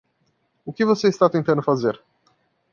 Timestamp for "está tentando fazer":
1.09-2.01